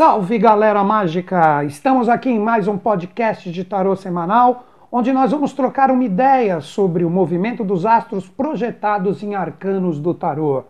[0.00, 1.62] Salve galera mágica!
[1.62, 6.62] Estamos aqui em mais um podcast de tarô semanal, onde nós vamos trocar uma ideia
[6.62, 10.64] sobre o movimento dos astros projetados em arcanos do tarô.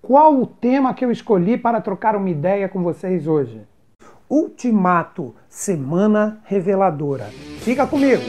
[0.00, 3.60] Qual o tema que eu escolhi para trocar uma ideia com vocês hoje?
[4.30, 7.24] Ultimato, semana reveladora.
[7.58, 8.22] Fica comigo!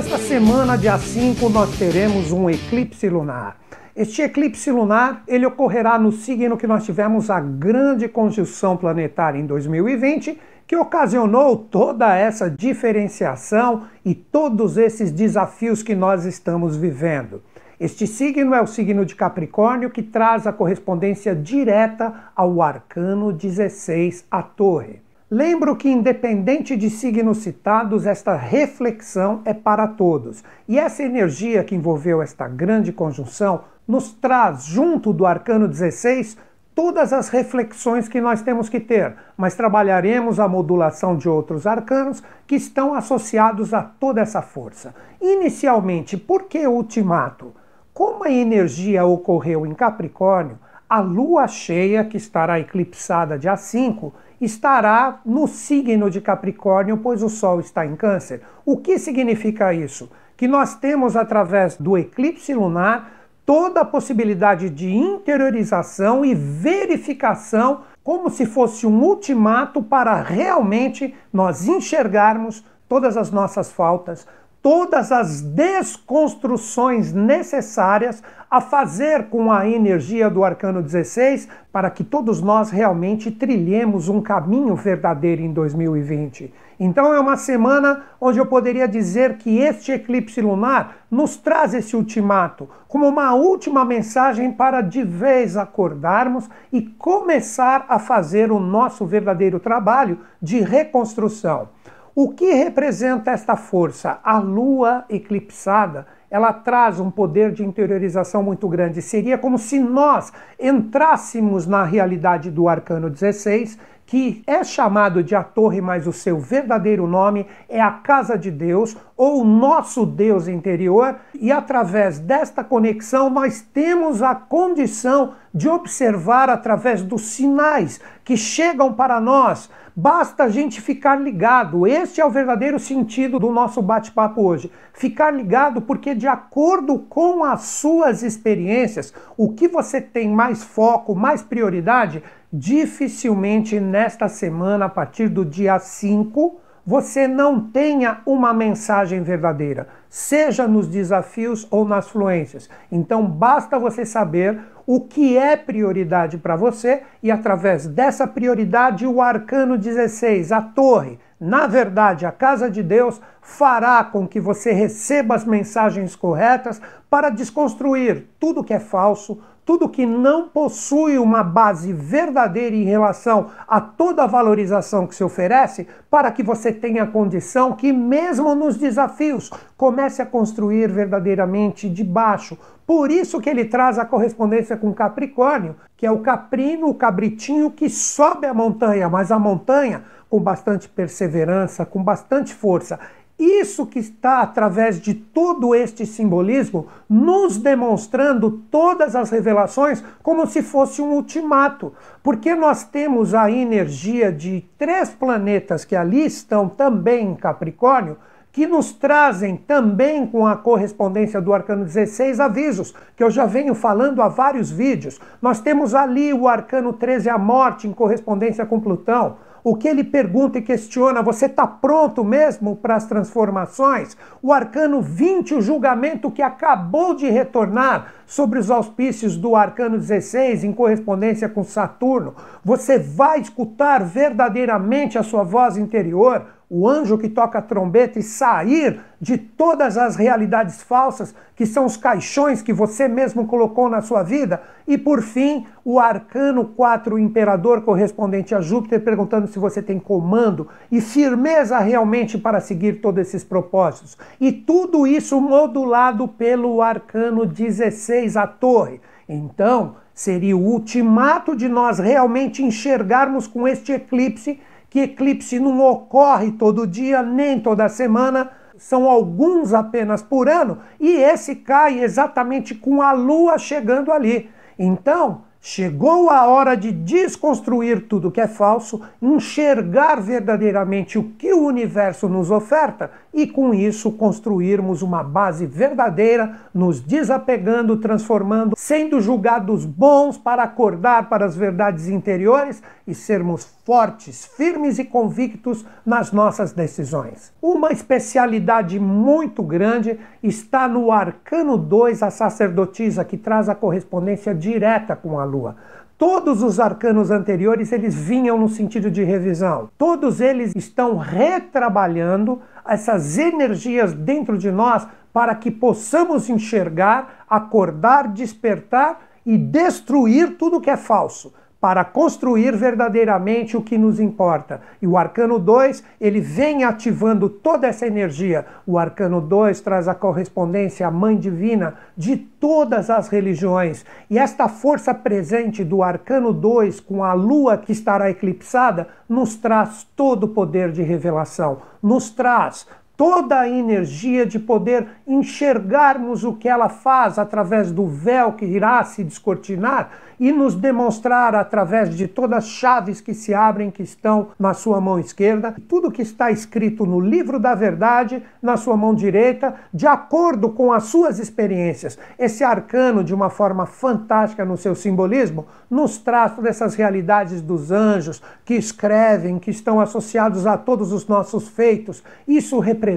[0.00, 3.58] Esta semana, dia 5, nós teremos um eclipse lunar.
[3.94, 9.44] Este eclipse lunar, ele ocorrerá no signo que nós tivemos a grande conjunção planetária em
[9.44, 17.42] 2020, que ocasionou toda essa diferenciação e todos esses desafios que nós estamos vivendo.
[17.78, 24.24] Este signo é o signo de Capricórnio, que traz a correspondência direta ao arcano 16,
[24.30, 25.02] a Torre.
[25.32, 30.42] Lembro que, independente de signos citados, esta reflexão é para todos.
[30.66, 36.36] E essa energia que envolveu esta grande conjunção nos traz, junto do arcano 16,
[36.74, 42.20] todas as reflexões que nós temos que ter, mas trabalharemos a modulação de outros arcanos
[42.44, 44.92] que estão associados a toda essa força.
[45.20, 47.54] Inicialmente, por que ultimato?
[47.94, 55.20] Como a energia ocorreu em Capricórnio, a lua cheia, que estará eclipsada dia 5, estará
[55.24, 58.42] no signo de Capricórnio, pois o Sol está em Câncer.
[58.64, 60.10] O que significa isso?
[60.36, 63.12] Que nós temos, através do eclipse lunar,
[63.44, 71.66] toda a possibilidade de interiorização e verificação, como se fosse um ultimato para realmente nós
[71.66, 74.26] enxergarmos todas as nossas faltas,
[74.62, 82.42] todas as desconstruções necessárias a fazer com a energia do arcano 16 para que todos
[82.42, 86.52] nós realmente trilhemos um caminho verdadeiro em 2020.
[86.78, 91.94] Então é uma semana onde eu poderia dizer que este eclipse lunar nos traz esse
[91.94, 99.06] ultimato como uma última mensagem para de vez acordarmos e começar a fazer o nosso
[99.06, 101.68] verdadeiro trabalho de reconstrução.
[102.14, 104.18] O que representa esta força?
[104.24, 109.00] A lua eclipsada, ela traz um poder de interiorização muito grande.
[109.00, 113.78] Seria como se nós entrássemos na realidade do arcano 16,
[114.10, 118.50] que é chamado de a torre, mas o seu verdadeiro nome é a casa de
[118.50, 126.50] Deus ou nosso Deus interior, e através desta conexão nós temos a condição de observar
[126.50, 131.86] através dos sinais que chegam para nós Basta a gente ficar ligado.
[131.86, 134.70] Este é o verdadeiro sentido do nosso bate-papo hoje.
[134.94, 141.14] Ficar ligado porque, de acordo com as suas experiências, o que você tem mais foco,
[141.14, 142.22] mais prioridade,
[142.52, 150.66] dificilmente nesta semana, a partir do dia 5, você não tenha uma mensagem verdadeira, seja
[150.66, 152.68] nos desafios ou nas fluências.
[152.90, 159.20] Então basta você saber o que é prioridade para você e através dessa prioridade o
[159.20, 165.34] arcano 16, a torre, na verdade, a casa de Deus fará com que você receba
[165.34, 171.92] as mensagens corretas para desconstruir tudo que é falso, tudo que não possui uma base
[171.92, 177.72] verdadeira em relação a toda a valorização que se oferece, para que você tenha condição
[177.72, 182.58] que, mesmo nos desafios, comece a construir verdadeiramente de baixo.
[182.86, 187.70] Por isso que ele traz a correspondência com Capricórnio, que é o caprino, o cabritinho
[187.70, 192.98] que sobe a montanha, mas a montanha com bastante perseverança, com bastante força.
[193.38, 200.62] Isso que está através de todo este simbolismo, nos demonstrando todas as revelações como se
[200.62, 207.32] fosse um ultimato, porque nós temos a energia de três planetas que ali estão também
[207.32, 208.16] em Capricórnio,
[208.52, 213.74] que nos trazem também com a correspondência do arcano 16 avisos, que eu já venho
[213.74, 215.20] falando há vários vídeos.
[215.40, 220.04] Nós temos ali o arcano 13, a morte, em correspondência com Plutão o que ele
[220.04, 224.16] pergunta e questiona: você está pronto mesmo para as transformações?
[224.42, 230.64] O arcano 20, o julgamento que acabou de retornar sobre os auspícios do arcano 16,
[230.64, 232.34] em correspondência com Saturno.
[232.64, 236.46] Você vai escutar verdadeiramente a sua voz interior?
[236.72, 241.84] O anjo que toca a trombeta e sair de todas as realidades falsas, que são
[241.84, 244.62] os caixões que você mesmo colocou na sua vida.
[244.86, 249.98] E por fim, o arcano 4, o imperador correspondente a Júpiter, perguntando se você tem
[249.98, 254.16] comando e firmeza realmente para seguir todos esses propósitos.
[254.40, 259.00] E tudo isso modulado pelo arcano 16, a torre.
[259.28, 266.50] Então, seria o ultimato de nós realmente enxergarmos com este eclipse que eclipse não ocorre
[266.50, 273.00] todo dia, nem toda semana, são alguns apenas por ano, e esse cai exatamente com
[273.00, 274.50] a Lua chegando ali.
[274.78, 281.66] Então, Chegou a hora de desconstruir tudo que é falso, enxergar verdadeiramente o que o
[281.66, 289.84] universo nos oferta e, com isso, construirmos uma base verdadeira, nos desapegando, transformando, sendo julgados
[289.84, 296.72] bons para acordar para as verdades interiores e sermos fortes, firmes e convictos nas nossas
[296.72, 297.52] decisões.
[297.60, 305.14] Uma especialidade muito grande está no Arcano 2, a sacerdotisa, que traz a correspondência direta
[305.14, 305.76] com a Lua.
[306.16, 309.88] Todos os arcanos anteriores eles vinham no sentido de revisão.
[309.96, 319.20] Todos eles estão retrabalhando essas energias dentro de nós para que possamos enxergar, acordar, despertar
[319.44, 324.82] e destruir tudo que é falso para construir verdadeiramente o que nos importa.
[325.00, 328.66] E o arcano 2, ele vem ativando toda essa energia.
[328.86, 334.04] O arcano 2 traz a correspondência à mãe divina de todas as religiões.
[334.28, 340.06] E esta força presente do arcano 2 com a lua que estará eclipsada nos traz
[340.14, 342.86] todo o poder de revelação, nos traz
[343.20, 349.04] toda a energia de poder enxergarmos o que ela faz através do véu que irá
[349.04, 350.08] se descortinar
[350.40, 354.98] e nos demonstrar através de todas as chaves que se abrem que estão na sua
[354.98, 360.06] mão esquerda, tudo que está escrito no livro da verdade na sua mão direita, de
[360.06, 362.18] acordo com as suas experiências.
[362.38, 367.90] Esse arcano, de uma forma fantástica no seu simbolismo, nos traz todas essas realidades dos
[367.90, 372.24] anjos que escrevem, que estão associados a todos os nossos feitos.
[372.48, 373.09] Isso representa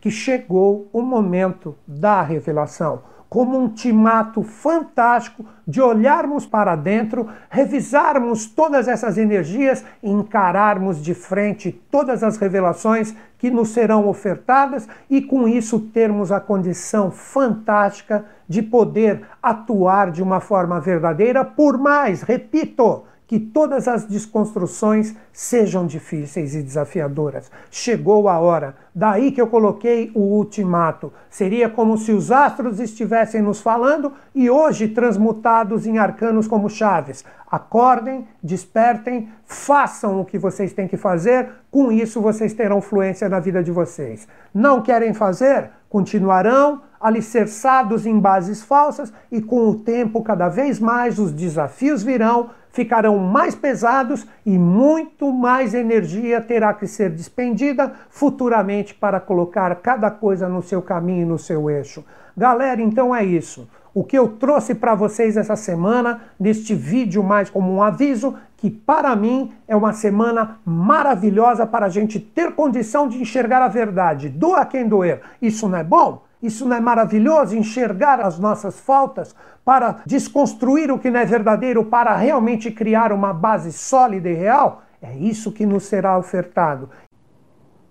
[0.00, 8.44] que chegou o momento da revelação como um timato fantástico de olharmos para dentro, revisarmos
[8.44, 15.22] todas essas energias e encararmos de frente todas as revelações que nos serão ofertadas e
[15.22, 22.20] com isso termos a condição fantástica de poder atuar de uma forma verdadeira, por mais,
[22.20, 27.50] repito, que todas as desconstruções sejam difíceis e desafiadoras.
[27.70, 28.76] Chegou a hora.
[28.94, 31.10] Daí que eu coloquei o ultimato.
[31.30, 37.24] Seria como se os astros estivessem nos falando e hoje transmutados em arcanos como chaves.
[37.50, 43.40] Acordem, despertem, façam o que vocês têm que fazer, com isso vocês terão fluência na
[43.40, 44.28] vida de vocês.
[44.52, 45.70] Não querem fazer?
[45.88, 52.50] Continuarão alicerçados em bases falsas e com o tempo cada vez mais os desafios virão
[52.72, 60.10] ficarão mais pesados e muito mais energia terá que ser despendida futuramente para colocar cada
[60.10, 62.04] coisa no seu caminho e no seu eixo.
[62.36, 63.68] Galera, então é isso.
[63.94, 68.70] O que eu trouxe para vocês essa semana, neste vídeo mais como um aviso, que
[68.70, 74.30] para mim é uma semana maravilhosa para a gente ter condição de enxergar a verdade.
[74.30, 75.20] Doa quem doer.
[75.42, 76.22] Isso não é bom?
[76.42, 77.56] Isso não é maravilhoso?
[77.56, 79.34] Enxergar as nossas faltas
[79.64, 84.82] para desconstruir o que não é verdadeiro, para realmente criar uma base sólida e real?
[85.00, 86.90] É isso que nos será ofertado.